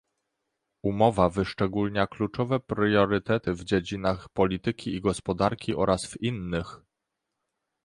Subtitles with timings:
[0.83, 6.81] Umowa wyszczególnia kluczowe priorytety w dziedzinach polityki i gospodarki oraz w innych